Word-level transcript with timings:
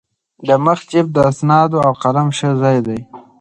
د 0.47 0.49
مخ 0.65 0.79
جېب 0.89 1.07
د 1.13 1.17
اسنادو 1.29 1.77
او 1.87 1.93
قلم 2.03 2.27
ښه 2.37 2.49
ځای 2.61 2.77
دی. 2.87 2.99